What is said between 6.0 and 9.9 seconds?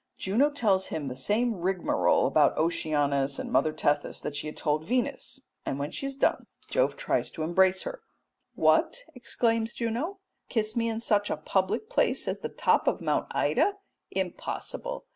has done Jove tries to embrace her. "What," exclaims